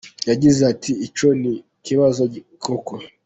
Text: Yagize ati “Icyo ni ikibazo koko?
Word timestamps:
Yagize 0.29 0.61
ati 0.73 0.91
“Icyo 1.07 1.27
ni 1.41 1.53
ikibazo 1.79 2.21
koko? 2.63 2.93